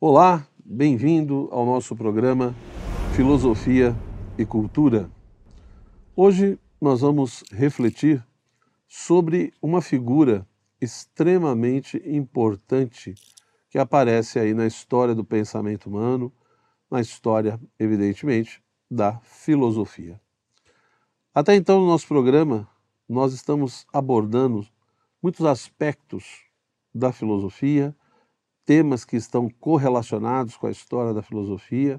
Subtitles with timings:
[0.00, 2.54] Olá, bem-vindo ao nosso programa
[3.16, 3.96] Filosofia
[4.38, 5.10] e Cultura.
[6.14, 8.24] Hoje nós vamos refletir
[8.86, 10.46] sobre uma figura
[10.80, 13.12] extremamente importante
[13.68, 16.32] que aparece aí na história do pensamento humano,
[16.88, 20.20] na história, evidentemente, da filosofia.
[21.34, 22.68] Até então, no nosso programa,
[23.08, 24.64] nós estamos abordando
[25.20, 26.44] muitos aspectos
[26.94, 27.96] da filosofia,
[28.68, 31.98] temas que estão correlacionados com a história da filosofia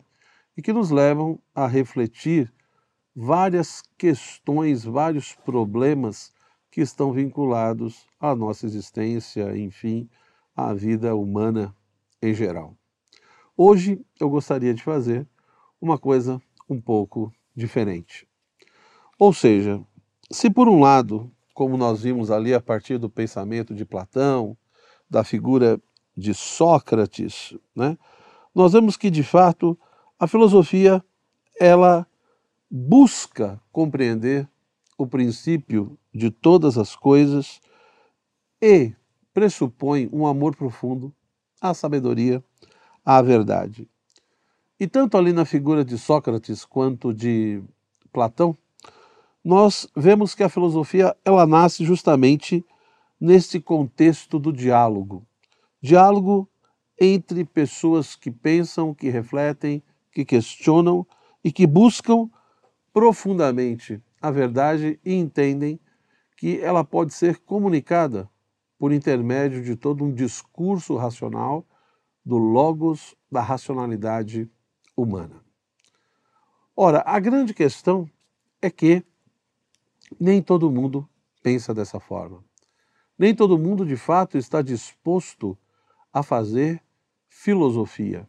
[0.55, 2.53] e que nos levam a refletir
[3.15, 6.31] várias questões, vários problemas
[6.69, 10.07] que estão vinculados à nossa existência, enfim,
[10.55, 11.75] à vida humana
[12.21, 12.75] em geral.
[13.57, 15.27] Hoje eu gostaria de fazer
[15.81, 18.27] uma coisa um pouco diferente.
[19.17, 19.83] Ou seja,
[20.29, 24.55] se por um lado, como nós vimos ali a partir do pensamento de Platão,
[25.09, 25.81] da figura
[26.19, 27.97] de Sócrates, né,
[28.53, 29.79] nós vemos que de fato
[30.19, 31.03] a filosofia
[31.59, 32.05] ela
[32.69, 34.47] busca compreender
[34.97, 37.61] o princípio de todas as coisas
[38.61, 38.93] e
[39.33, 41.13] pressupõe um amor profundo
[41.61, 42.43] à sabedoria,
[43.05, 43.87] à verdade.
[44.79, 47.61] E tanto ali na figura de Sócrates quanto de
[48.11, 48.57] Platão,
[49.43, 52.65] nós vemos que a filosofia ela nasce justamente
[53.19, 55.25] nesse contexto do diálogo.
[55.81, 56.49] Diálogo
[56.99, 61.07] entre pessoas que pensam, que refletem, que questionam
[61.43, 62.29] e que buscam
[62.91, 65.79] profundamente a verdade e entendem
[66.35, 68.29] que ela pode ser comunicada
[68.77, 71.65] por intermédio de todo um discurso racional
[72.25, 74.49] do logos da racionalidade
[74.95, 75.41] humana.
[76.75, 78.09] Ora, a grande questão
[78.61, 79.03] é que
[80.19, 81.07] nem todo mundo
[81.41, 82.43] pensa dessa forma.
[83.17, 85.57] Nem todo mundo, de fato, está disposto
[86.11, 86.81] a fazer
[87.27, 88.27] filosofia.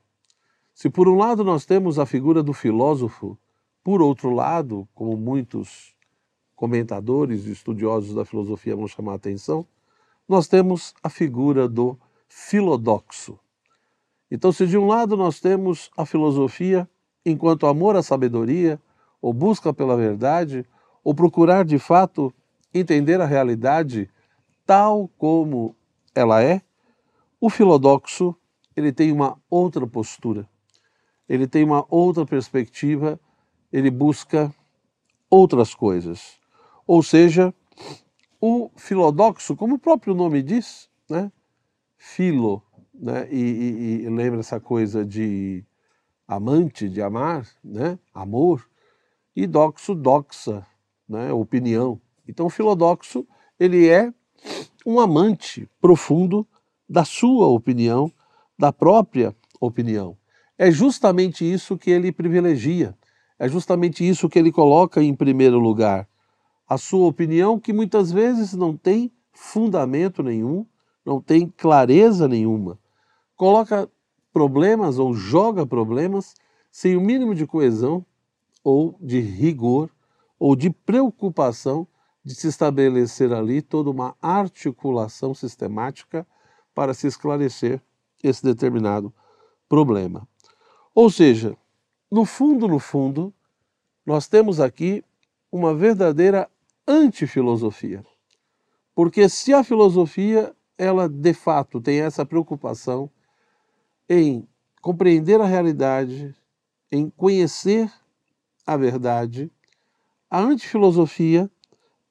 [0.74, 3.38] Se por um lado nós temos a figura do filósofo,
[3.82, 5.94] por outro lado, como muitos
[6.54, 9.66] comentadores e estudiosos da filosofia vão chamar a atenção,
[10.28, 11.98] nós temos a figura do
[12.28, 13.38] filodoxo.
[14.30, 16.88] Então, se de um lado nós temos a filosofia
[17.24, 18.80] enquanto amor à sabedoria,
[19.20, 20.64] ou busca pela verdade,
[21.02, 22.32] ou procurar de fato
[22.72, 24.08] entender a realidade
[24.64, 25.74] tal como
[26.14, 26.62] ela é,
[27.40, 28.36] o filodoxo
[28.76, 30.48] ele tem uma outra postura,
[31.28, 33.18] ele tem uma outra perspectiva,
[33.72, 34.54] ele busca
[35.28, 36.38] outras coisas.
[36.86, 37.54] Ou seja,
[38.40, 41.30] o filodoxo, como o próprio nome diz, né?
[41.96, 42.62] filo,
[42.92, 43.28] né?
[43.30, 45.64] E, e, e, lembra essa coisa de
[46.26, 47.98] amante, de amar, né?
[48.12, 48.68] amor,
[49.34, 50.66] e doxo, doxa,
[51.08, 51.32] né?
[51.32, 52.00] opinião.
[52.26, 53.26] Então o filodoxo,
[53.58, 54.12] ele é
[54.86, 56.46] um amante profundo
[56.90, 58.12] da sua opinião,
[58.58, 60.16] da própria opinião.
[60.58, 62.96] É justamente isso que ele privilegia,
[63.38, 66.08] é justamente isso que ele coloca em primeiro lugar
[66.68, 70.66] a sua opinião, que muitas vezes não tem fundamento nenhum,
[71.04, 72.78] não tem clareza nenhuma.
[73.36, 73.90] Coloca
[74.32, 76.34] problemas ou joga problemas
[76.70, 78.04] sem o mínimo de coesão
[78.62, 79.90] ou de rigor
[80.38, 81.86] ou de preocupação
[82.24, 86.26] de se estabelecer ali toda uma articulação sistemática
[86.80, 87.78] para se esclarecer
[88.22, 89.12] esse determinado
[89.68, 90.26] problema.
[90.94, 91.54] Ou seja,
[92.10, 93.34] no fundo, no fundo,
[94.06, 95.04] nós temos aqui
[95.52, 96.50] uma verdadeira
[96.88, 98.02] antifilosofia.
[98.94, 103.10] Porque se a filosofia, ela de fato tem essa preocupação
[104.08, 104.48] em
[104.80, 106.34] compreender a realidade,
[106.90, 107.92] em conhecer
[108.66, 109.52] a verdade,
[110.30, 111.50] a antifilosofia,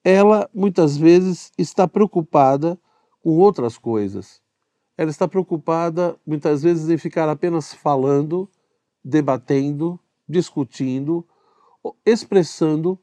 [0.03, 2.79] ela muitas vezes está preocupada
[3.19, 4.47] com outras coisas.
[4.99, 8.49] Ela está preocupada muitas vezes em ficar apenas falando,
[9.01, 11.25] debatendo, discutindo,
[12.05, 12.99] expressando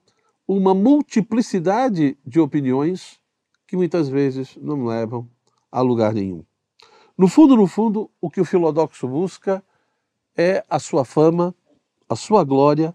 [0.46, 3.18] uma multiplicidade de opiniões
[3.66, 5.26] que muitas vezes não levam
[5.72, 6.44] a lugar nenhum.
[7.16, 9.64] No fundo, no fundo, o que o filodoxo busca
[10.36, 11.54] é a sua fama,
[12.06, 12.94] a sua glória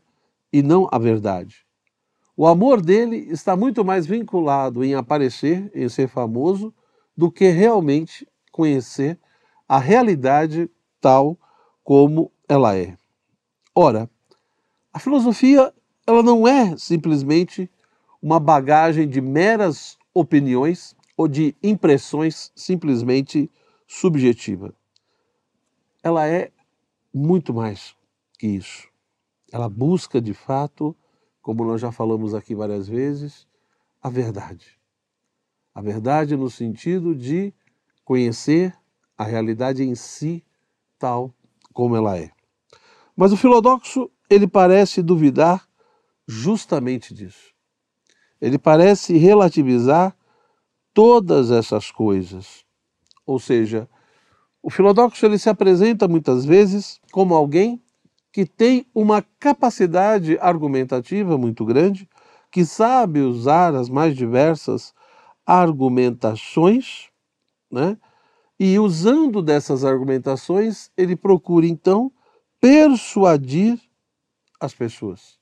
[0.53, 1.65] e não a verdade.
[2.37, 6.71] O amor dele está muito mais vinculado em aparecer, em ser famoso,
[7.17, 9.19] do que realmente conhecer
[9.67, 10.69] a realidade
[10.99, 11.37] tal
[11.83, 12.97] como ela é.
[13.73, 14.09] Ora,
[14.93, 15.73] a filosofia
[16.05, 17.69] ela não é simplesmente
[18.21, 23.49] uma bagagem de meras opiniões ou de impressões simplesmente
[23.87, 24.73] subjetiva.
[26.03, 26.51] Ela é
[27.13, 27.95] muito mais
[28.37, 28.87] que isso.
[29.51, 30.95] Ela busca, de fato,
[31.41, 33.47] como nós já falamos aqui várias vezes,
[34.01, 34.79] a verdade.
[35.73, 37.53] A verdade no sentido de
[38.11, 38.73] conhecer
[39.17, 40.43] a realidade em si
[40.99, 41.33] tal
[41.71, 42.29] como ela é.
[43.15, 45.65] Mas o filodoxo, ele parece duvidar
[46.27, 47.53] justamente disso.
[48.41, 50.13] Ele parece relativizar
[50.93, 52.65] todas essas coisas.
[53.25, 53.87] Ou seja,
[54.61, 57.81] o filodoxo ele se apresenta muitas vezes como alguém
[58.29, 62.09] que tem uma capacidade argumentativa muito grande,
[62.51, 64.93] que sabe usar as mais diversas
[65.45, 67.09] argumentações,
[67.71, 67.97] né?
[68.59, 72.11] E usando dessas argumentações, ele procura então
[72.59, 73.79] persuadir
[74.59, 75.39] as pessoas.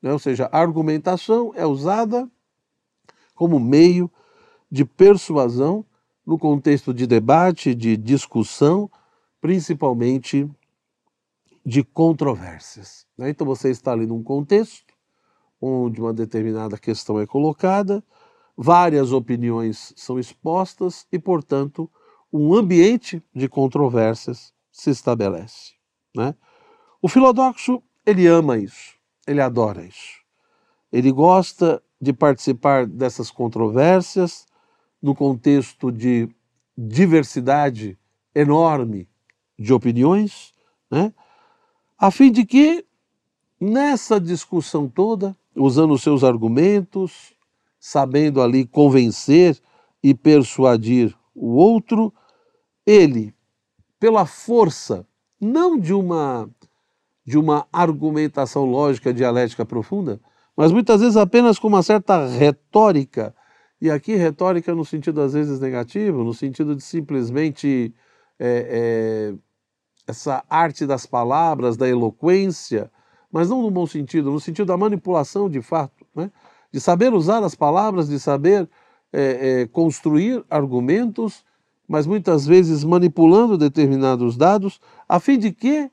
[0.00, 0.12] Né?
[0.12, 2.30] Ou seja, a argumentação é usada
[3.34, 4.10] como meio
[4.70, 5.84] de persuasão
[6.24, 8.88] no contexto de debate, de discussão,
[9.40, 10.48] principalmente
[11.66, 13.06] de controvérsias.
[13.18, 13.30] Né?
[13.30, 14.94] Então você está ali num contexto
[15.60, 18.02] onde uma determinada questão é colocada,
[18.56, 21.90] várias opiniões são expostas e, portanto,
[22.32, 25.72] um ambiente de controvérsias se estabelece.
[26.14, 26.34] Né?
[27.02, 28.94] O filodoxo, ele ama isso,
[29.26, 30.20] ele adora isso.
[30.92, 34.46] Ele gosta de participar dessas controvérsias
[35.02, 36.28] no contexto de
[36.76, 37.98] diversidade
[38.34, 39.08] enorme
[39.58, 40.54] de opiniões,
[40.90, 41.12] né?
[41.98, 42.84] a fim de que,
[43.60, 47.34] nessa discussão toda, usando os seus argumentos,
[47.80, 49.58] sabendo ali convencer
[50.02, 52.12] e persuadir o outro,
[52.86, 53.34] ele,
[53.98, 55.06] pela força,
[55.40, 56.48] não de uma
[57.24, 60.20] de uma argumentação lógica dialética profunda,
[60.56, 63.32] mas muitas vezes apenas com uma certa retórica,
[63.80, 67.94] e aqui retórica no sentido às vezes negativo, no sentido de simplesmente
[68.36, 69.34] é, é,
[70.08, 72.90] essa arte das palavras, da eloquência,
[73.30, 76.32] mas não no bom sentido, no sentido da manipulação de fato, né?
[76.72, 78.68] De saber usar as palavras, de saber
[79.12, 81.44] é, é construir argumentos
[81.90, 85.90] mas muitas vezes manipulando determinados dados, a fim de que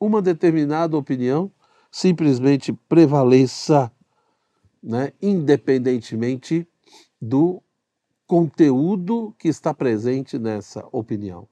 [0.00, 1.48] uma determinada opinião
[1.92, 3.92] simplesmente prevaleça,
[4.82, 6.66] né, independentemente
[7.20, 7.62] do
[8.26, 11.46] conteúdo que está presente nessa opinião.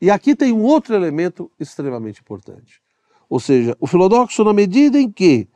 [0.00, 2.80] E aqui tem um outro elemento extremamente importante.
[3.28, 5.48] Ou seja, o filodoxo, na medida em que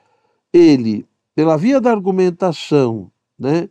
[0.53, 1.07] ele,
[1.41, 3.71] pela via da argumentação, né,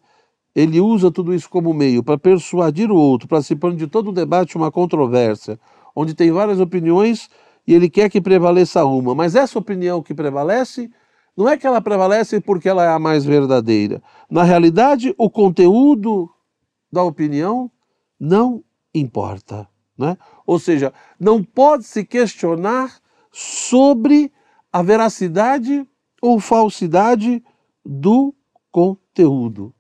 [0.56, 4.58] ele usa tudo isso como meio para persuadir o outro, participando de todo um debate,
[4.58, 5.60] uma controvérsia,
[5.96, 7.30] onde tem várias opiniões
[7.68, 9.14] e ele quer que prevaleça uma.
[9.14, 10.90] Mas essa opinião que prevalece,
[11.38, 14.02] não é que ela prevalece porque ela é a mais verdadeira.
[14.32, 16.28] Na realidade, o conteúdo
[16.92, 17.70] da opinião
[18.20, 18.64] não
[18.96, 19.70] importa.
[19.96, 20.18] Né?
[20.44, 22.98] Ou seja, não pode se questionar
[23.32, 24.34] sobre
[24.74, 25.88] a veracidade
[26.20, 27.44] ou falsidade
[27.92, 28.36] do
[28.72, 29.74] conteúdo.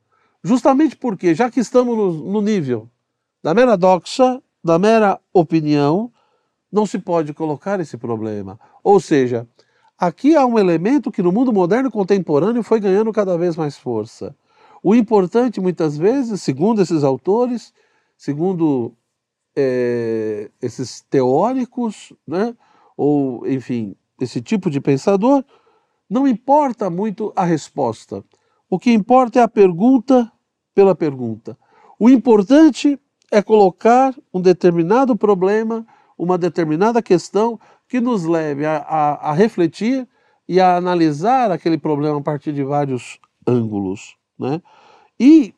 [0.44, 2.89] Justamente porque, já que estamos no, no nível
[3.44, 6.11] da mera doxa, da mera opinião,
[6.71, 8.59] não se pode colocar esse problema.
[8.83, 9.47] Ou seja,
[9.95, 14.35] aqui há um elemento que no mundo moderno contemporâneo foi ganhando cada vez mais força.
[14.81, 17.71] O importante, muitas vezes, segundo esses autores,
[18.17, 18.94] segundo
[19.56, 22.56] é, esses teóricos, né,
[22.97, 25.44] ou enfim, esse tipo de pensador,
[26.09, 28.23] não importa muito a resposta.
[28.69, 30.31] O que importa é a pergunta
[30.73, 31.57] pela pergunta.
[32.00, 33.00] O importante
[33.31, 35.85] é colocar um determinado problema,
[36.17, 40.07] uma determinada questão que nos leve a, a, a refletir
[40.47, 44.16] e a analisar aquele problema a partir de vários ângulos.
[44.37, 44.61] Né?
[45.19, 45.54] E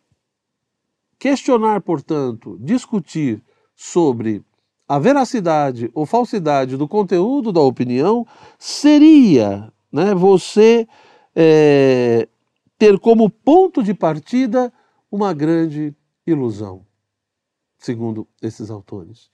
[1.18, 3.42] questionar, portanto, discutir
[3.76, 4.44] sobre
[4.88, 8.28] a veracidade ou falsidade do conteúdo da opinião
[8.60, 10.88] seria né, você
[11.36, 12.28] é,
[12.78, 14.72] ter como ponto de partida
[15.12, 15.94] uma grande
[16.26, 16.86] ilusão,
[17.78, 19.30] segundo esses autores.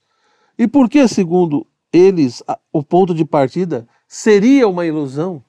[0.58, 5.42] E por que, segundo eles, o ponto de partida seria uma ilusão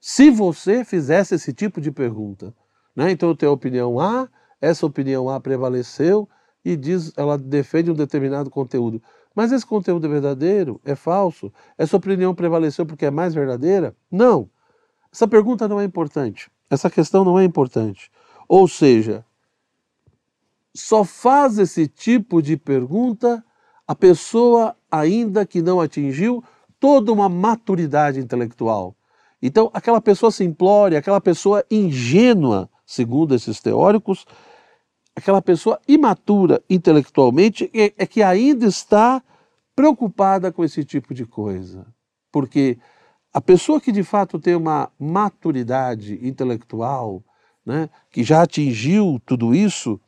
[0.00, 2.54] se você fizesse esse tipo de pergunta?
[2.94, 3.10] Né?
[3.10, 4.28] Então eu tenho a opinião A,
[4.60, 6.28] essa opinião A prevaleceu
[6.64, 9.02] e diz, ela defende um determinado conteúdo.
[9.34, 10.80] Mas esse conteúdo é verdadeiro?
[10.84, 11.52] É falso?
[11.76, 13.96] Essa opinião prevaleceu porque é mais verdadeira?
[14.10, 14.48] Não.
[15.12, 16.50] Essa pergunta não é importante.
[16.70, 18.10] Essa questão não é importante.
[18.48, 19.24] Ou seja,
[20.74, 23.44] só faz esse tipo de pergunta
[23.86, 26.42] a pessoa ainda que não atingiu
[26.80, 28.96] toda uma maturidade intelectual.
[29.42, 34.24] Então, aquela pessoa simplória, aquela pessoa ingênua, segundo esses teóricos,
[35.16, 39.22] aquela pessoa imatura intelectualmente é, é que ainda está
[39.74, 41.86] preocupada com esse tipo de coisa.
[42.32, 42.78] Porque
[43.32, 47.22] a pessoa que de fato tem uma maturidade intelectual,
[47.64, 50.00] né, que já atingiu tudo isso,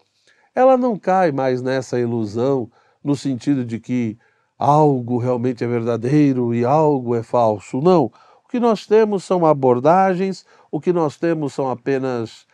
[0.55, 2.71] ela não cai mais nessa ilusão
[3.03, 4.19] no sentido de que
[4.59, 7.81] algo realmente é verdadeiro e algo é falso.
[7.81, 8.11] Não.
[8.45, 12.47] O que nós temos são abordagens, o que nós temos são apenas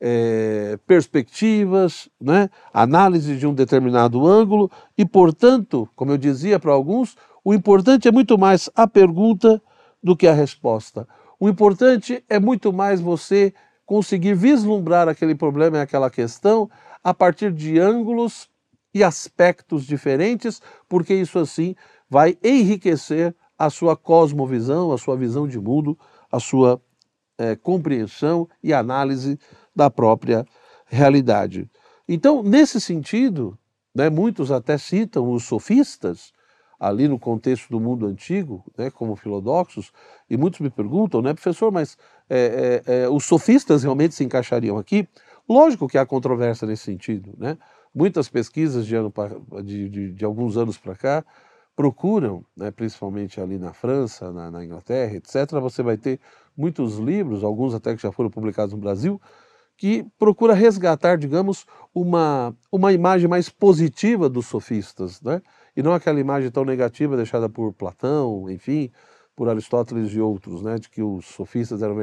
[0.00, 2.48] é, perspectivas, né?
[2.72, 8.12] análise de um determinado ângulo, e, portanto, como eu dizia para alguns, o importante é
[8.12, 9.62] muito mais a pergunta
[10.02, 11.06] do que a resposta.
[11.38, 13.52] O importante é muito mais você
[13.84, 16.70] conseguir vislumbrar aquele problema e aquela questão
[17.02, 18.48] a partir de ângulos
[18.94, 21.74] e aspectos diferentes, porque isso assim
[22.08, 25.98] vai enriquecer a sua cosmovisão, a sua visão de mundo,
[26.30, 26.80] a sua
[27.38, 29.38] é, compreensão e análise
[29.80, 30.46] da própria
[30.84, 31.66] realidade.
[32.06, 33.58] Então, nesse sentido,
[33.94, 36.32] né, muitos até citam os sofistas,
[36.78, 39.90] ali no contexto do mundo antigo, né, como filodoxos,
[40.28, 41.96] e muitos me perguntam, né, professor, mas
[42.28, 45.08] é, é, é, os sofistas realmente se encaixariam aqui?
[45.48, 47.32] Lógico que há controvérsia nesse sentido.
[47.38, 47.56] Né?
[47.94, 49.12] Muitas pesquisas de, ano,
[49.64, 51.24] de, de, de alguns anos para cá
[51.74, 56.20] procuram, né, principalmente ali na França, na, na Inglaterra, etc., você vai ter
[56.56, 59.18] muitos livros, alguns até que já foram publicados no Brasil,
[59.80, 65.40] que procura resgatar, digamos, uma, uma imagem mais positiva dos sofistas, né?
[65.74, 68.92] e não aquela imagem tão negativa deixada por Platão, enfim,
[69.34, 70.78] por Aristóteles e outros, né?
[70.78, 71.96] de que os sofistas eram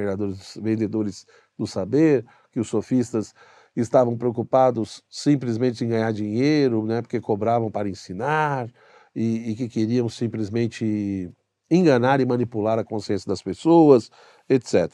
[0.59, 3.31] vendedores do saber, que os sofistas
[3.75, 7.03] estavam preocupados simplesmente em ganhar dinheiro, né?
[7.03, 8.67] porque cobravam para ensinar,
[9.15, 11.31] e, e que queriam simplesmente
[11.69, 14.09] enganar e manipular a consciência das pessoas,
[14.49, 14.91] etc.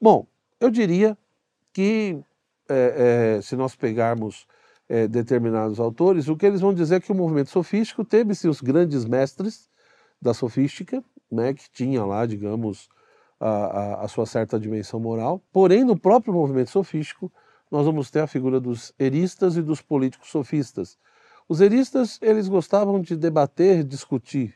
[0.00, 0.26] Bom,
[0.58, 1.16] eu diria
[1.74, 2.22] que
[2.68, 4.46] é, é, se nós pegarmos
[4.88, 8.60] é, determinados autores, o que eles vão dizer é que o movimento sofístico teve seus
[8.60, 9.68] grandes mestres
[10.22, 12.88] da sofística, né, que tinha lá, digamos,
[13.40, 15.42] a, a, a, sua certa dimensão moral.
[15.52, 17.30] Porém, no próprio movimento sofístico,
[17.70, 20.96] nós vamos ter a figura dos eristas e dos políticos sofistas.
[21.48, 24.54] Os eristas, eles gostavam de debater, discutir,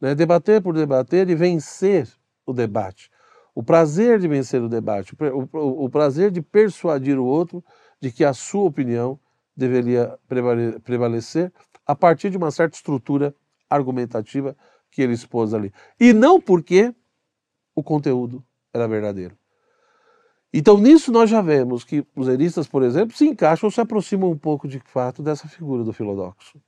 [0.00, 2.08] né, debater por debater e vencer
[2.46, 3.10] o debate
[3.54, 5.14] o prazer de vencer o debate,
[5.52, 7.64] o, prazer de persuadir o outro
[8.00, 9.18] de que a sua opinião
[9.56, 10.18] deveria
[10.82, 11.52] prevalecer
[11.86, 13.34] a partir de uma certa estrutura
[13.70, 14.56] argumentativa
[14.90, 15.72] que ele expôs ali.
[16.00, 16.92] E não porque
[17.74, 19.36] o conteúdo era verdadeiro.
[20.52, 24.30] Então, nisso nós já vemos que os eristas, por exemplo, se encaixam ou se aproximam
[24.30, 26.60] um pouco de fato dessa figura do filodoxo.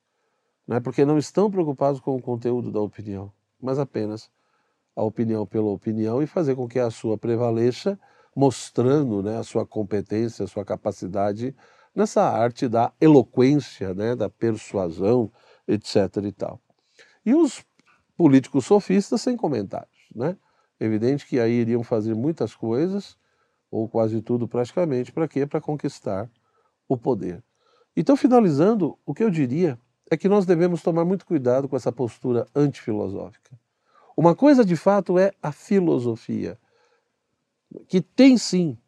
[0.67, 0.81] Né?
[0.81, 4.29] Porque não estão preocupados com o conteúdo da opinião, mas apenas
[4.97, 8.01] a opinião pela opinião e fazer com que a sua prevaleça,
[8.35, 11.55] mostrando né, a sua competência, a sua capacidade
[11.95, 15.31] nessa arte da eloquência, né, da persuasão,
[15.69, 16.17] etc.
[16.25, 16.61] e tal.
[17.25, 17.63] E os
[18.17, 20.37] políticos sofistas sem comentários, né?
[20.79, 23.17] Evidente que aí iriam fazer muitas coisas,
[23.71, 25.47] ou quase tudo praticamente, para quê?
[25.47, 26.31] Para conquistar
[26.89, 27.43] o poder.
[27.97, 29.79] Então, finalizando, o que eu diria
[30.11, 33.59] é que nós devemos tomar muito cuidado com essa postura antifilosófica.
[34.17, 36.59] Uma coisa de fato é a filosofia,
[37.87, 38.79] que tem sim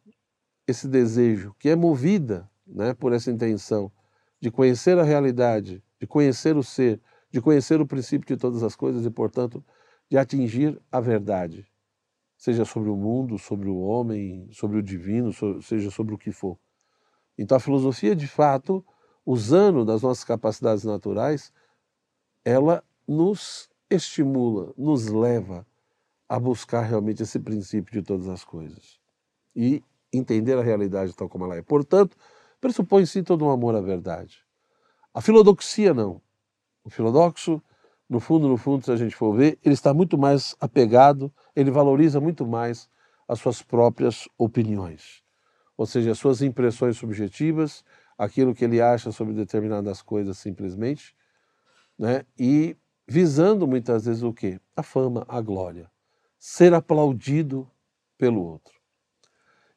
[0.67, 3.91] esse desejo, que é movida né, por essa intenção
[4.41, 8.75] de conhecer a realidade, de conhecer o ser, de conhecer o princípio de todas as
[8.75, 9.63] coisas e, portanto,
[10.09, 11.67] de atingir a verdade,
[12.35, 15.31] seja sobre o mundo, sobre o homem, sobre o divino,
[15.61, 16.57] seja sobre o que for.
[17.37, 18.83] Então, a filosofia, de fato,
[19.23, 21.53] usando das nossas capacidades naturais,
[22.43, 25.65] ela nos estimula, nos leva
[26.27, 28.99] a buscar realmente esse princípio de todas as coisas
[29.55, 31.61] e entender a realidade tal como ela é.
[31.61, 32.15] Portanto,
[32.61, 34.37] pressupõe sim todo um amor à verdade.
[35.13, 36.21] A filodoxia não.
[36.83, 37.61] O filodoxo,
[38.07, 41.71] no fundo, no fundo, se a gente for ver, ele está muito mais apegado, ele
[41.71, 42.89] valoriza muito mais
[43.27, 45.23] as suas próprias opiniões,
[45.77, 47.83] ou seja, as suas impressões subjetivas,
[48.17, 51.15] aquilo que ele acha sobre determinadas coisas simplesmente,
[51.97, 52.25] né?
[52.37, 52.75] E
[53.09, 54.59] visando muitas vezes o quê?
[54.75, 55.89] A fama, a glória,
[56.37, 57.67] ser aplaudido
[58.17, 58.73] pelo outro.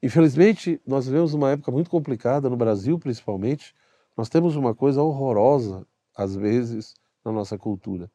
[0.03, 3.75] Infelizmente, nós vivemos uma época muito complicada, no Brasil principalmente,
[4.17, 6.93] nós temos uma coisa horrorosa, às vezes,
[7.25, 8.11] na nossa cultura.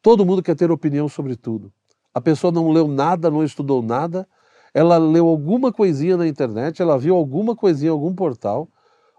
[0.00, 1.70] Todo mundo quer ter opinião sobre tudo.
[2.14, 4.26] A pessoa não leu nada, não estudou nada,
[4.72, 8.68] ela leu alguma coisinha na internet, ela viu alguma coisinha em algum portal,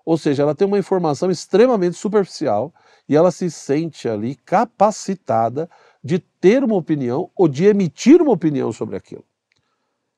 [0.06, 2.72] ou seja, ela tem uma informação extremamente superficial
[3.10, 5.68] e ela se sente ali capacitada
[6.04, 9.26] de ter uma opinião ou de emitir uma opinião sobre aquilo.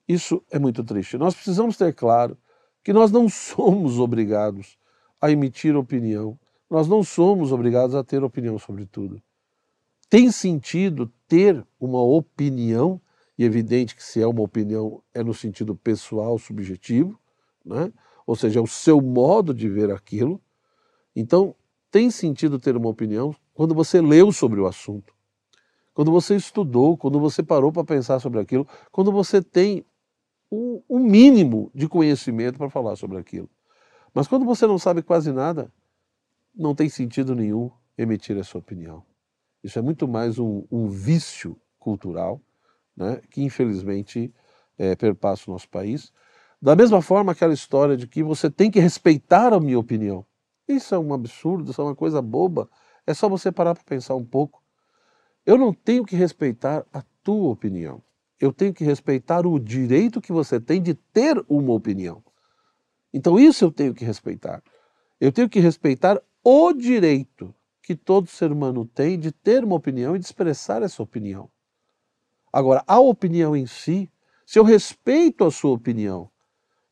[0.05, 1.17] Isso é muito triste.
[1.17, 2.37] Nós precisamos ter claro
[2.83, 4.77] que nós não somos obrigados
[5.21, 6.37] a emitir opinião,
[6.69, 9.21] nós não somos obrigados a ter opinião sobre tudo.
[10.09, 13.01] Tem sentido ter uma opinião,
[13.37, 17.19] e é evidente que se é uma opinião é no sentido pessoal, subjetivo,
[17.65, 17.91] né?
[18.27, 20.39] Ou seja, é o seu modo de ver aquilo.
[21.15, 21.55] Então,
[21.89, 25.15] tem sentido ter uma opinião quando você leu sobre o assunto.
[25.93, 29.83] quando você estudou, quando você parou para pensar sobre aquilo, quando você tem
[30.51, 33.49] um, um mínimo de conhecimento para falar sobre aquilo.
[34.13, 35.73] Mas quando você não sabe quase nada,
[36.55, 39.03] não tem sentido nenhum emitir a sua opinião.
[39.63, 42.39] Isso é muito mais um, um vício cultural,
[42.95, 44.31] né, que infelizmente
[44.77, 46.13] é, perpassa o nosso país.
[46.61, 50.25] Da mesma forma, aquela história de que você tem que respeitar a minha opinião.
[50.67, 52.69] Isso é um absurdo, isso é uma coisa boba.
[53.05, 54.61] É só você parar para pensar um pouco.
[55.45, 58.01] Eu não tenho que respeitar a tua opinião.
[58.39, 62.23] Eu tenho que respeitar o direito que você tem de ter uma opinião.
[63.13, 64.61] Então, isso eu tenho que respeitar.
[65.21, 70.15] Eu tenho que respeitar o direito que todo ser humano tem de ter uma opinião
[70.15, 71.49] e de expressar essa opinião.
[72.51, 74.11] Agora, a opinião em si,
[74.45, 76.29] se eu respeito a sua opinião,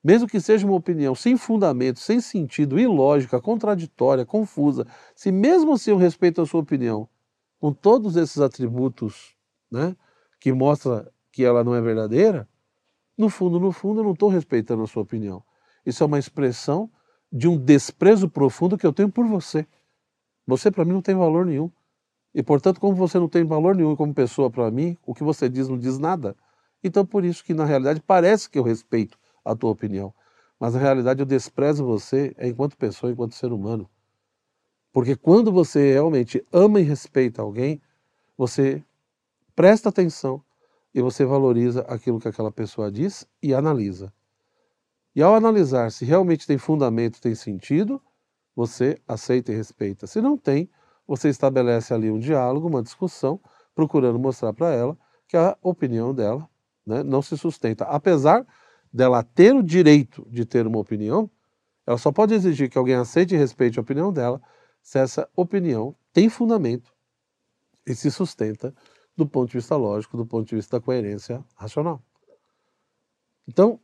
[0.06, 4.86] mesmo que seja uma opinião sem fundamento, sem sentido, ilógica, contraditória, confusa,
[5.16, 7.10] se mesmo assim eu respeito a sua opinião,
[7.60, 9.36] com todos esses atributos
[9.72, 9.96] né,
[10.40, 12.48] que mostra que ela não é verdadeira,
[13.18, 15.42] no fundo, no fundo, eu não estou respeitando a sua opinião.
[15.84, 16.88] Isso é uma expressão
[17.32, 19.66] de um desprezo profundo que eu tenho por você.
[20.46, 21.72] Você, para mim, não tem valor nenhum.
[22.32, 25.50] E, portanto, como você não tem valor nenhum como pessoa para mim, o que você
[25.50, 26.36] diz não diz nada.
[26.84, 30.14] Então, por isso que, na realidade, parece que eu respeito a tua opinião.
[30.60, 33.90] Mas, na realidade, eu desprezo você enquanto pessoa, enquanto ser humano.
[34.92, 37.82] Porque quando você realmente ama e respeita alguém,
[38.38, 38.84] você
[39.56, 40.42] presta atenção
[40.94, 44.14] e você valoriza aquilo que aquela pessoa diz e analisa.
[45.14, 48.02] E ao analisar se realmente tem fundamento, tem sentido,
[48.56, 50.08] você aceita e respeita.
[50.08, 50.70] Se não tem,
[51.06, 53.40] você estabelece ali um diálogo, uma discussão,
[53.74, 54.98] procurando mostrar para ela
[55.28, 56.48] que a opinião dela
[56.86, 57.84] né, não se sustenta.
[57.86, 58.46] Apesar
[58.96, 61.30] dela ter o direito de ter uma opinião,
[61.86, 64.42] ela só pode exigir que alguém aceite e respeite a opinião dela
[64.82, 66.94] se essa opinião tem fundamento
[67.86, 68.74] e se sustenta
[69.16, 72.02] do ponto de vista lógico, do ponto de vista da coerência racional.
[73.46, 73.82] Então,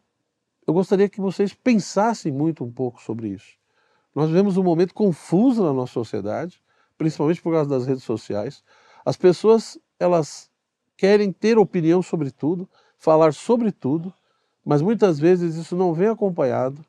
[0.65, 3.57] eu gostaria que vocês pensassem muito um pouco sobre isso.
[4.15, 6.61] Nós vivemos um momento confuso na nossa sociedade,
[6.97, 8.63] principalmente por causa das redes sociais.
[9.05, 10.49] As pessoas, elas
[10.95, 14.13] querem ter opinião sobre tudo, falar sobre tudo,
[14.65, 16.85] mas muitas vezes isso não vem acompanhado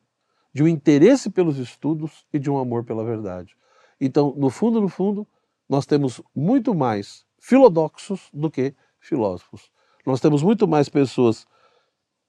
[0.53, 3.57] de um interesse pelos estudos e de um amor pela verdade.
[4.01, 5.27] Então, no fundo, no fundo,
[5.69, 9.71] nós temos muito mais filodoxos do que filósofos.
[10.05, 11.47] Nós temos muito mais pessoas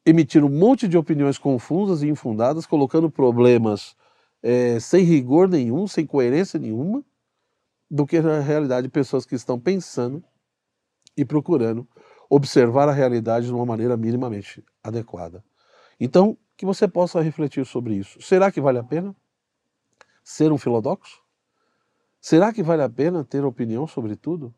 [0.06, 3.96] emitir um monte de opiniões confusas e infundadas, colocando problemas
[4.42, 7.04] é, sem rigor nenhum, sem coerência nenhuma,
[7.90, 10.24] do que na realidade pessoas que estão pensando
[11.16, 11.88] e procurando
[12.30, 15.44] observar a realidade de uma maneira minimamente adequada.
[16.00, 18.22] Então, que você possa refletir sobre isso.
[18.22, 19.16] Será que vale a pena
[20.24, 21.22] ser um filodoxo?
[22.20, 24.54] Será que vale a pena ter opinião sobre tudo?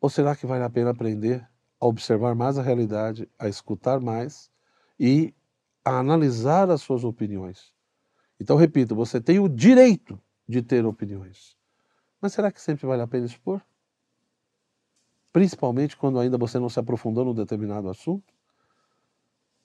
[0.00, 1.46] Ou será que vale a pena aprender
[1.80, 4.50] a observar mais a realidade, a escutar mais
[4.98, 5.34] e
[5.84, 7.74] a analisar as suas opiniões.
[8.40, 11.56] Então, repito, você tem o direito de ter opiniões.
[12.20, 13.60] Mas será que sempre vale a pena expor?
[15.34, 18.32] Principalmente quando ainda você não se aprofundou num determinado assunto?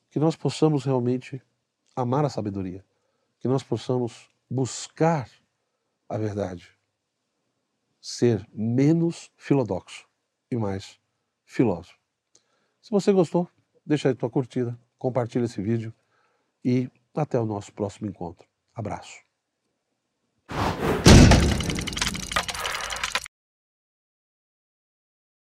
[0.09, 1.39] Que nós possamos realmente
[1.95, 2.83] amar a sabedoria,
[3.39, 5.29] que nós possamos buscar
[6.09, 6.75] a verdade,
[8.01, 10.07] ser menos filodoxo
[10.49, 10.99] e mais
[11.45, 11.99] filósofo.
[12.81, 13.47] Se você gostou,
[13.85, 15.93] deixa aí tua curtida compartilhe esse vídeo
[16.65, 18.47] e até o nosso próximo encontro.
[18.75, 19.23] Abraço.